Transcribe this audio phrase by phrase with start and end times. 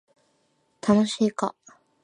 [0.81, 1.53] 楽しいか